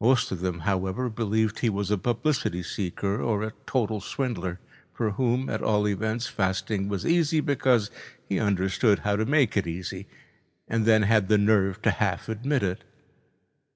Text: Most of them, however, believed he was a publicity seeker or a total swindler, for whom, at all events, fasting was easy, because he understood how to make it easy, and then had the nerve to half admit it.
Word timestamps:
Most 0.00 0.32
of 0.32 0.40
them, 0.40 0.58
however, 0.66 1.08
believed 1.08 1.60
he 1.60 1.70
was 1.70 1.92
a 1.92 1.96
publicity 1.96 2.60
seeker 2.60 3.22
or 3.22 3.44
a 3.44 3.52
total 3.66 4.00
swindler, 4.00 4.58
for 4.92 5.12
whom, 5.12 5.48
at 5.48 5.62
all 5.62 5.86
events, 5.86 6.26
fasting 6.26 6.88
was 6.88 7.06
easy, 7.06 7.38
because 7.38 7.88
he 8.28 8.40
understood 8.40 8.98
how 9.06 9.14
to 9.14 9.24
make 9.24 9.56
it 9.56 9.68
easy, 9.68 10.08
and 10.66 10.86
then 10.86 11.02
had 11.04 11.28
the 11.28 11.38
nerve 11.38 11.80
to 11.82 11.92
half 11.92 12.28
admit 12.28 12.64
it. 12.64 12.82